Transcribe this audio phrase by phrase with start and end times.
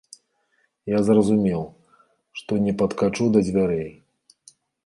[0.97, 1.61] Я зразумеў,
[2.41, 3.89] што не падкачу да дзвярэй.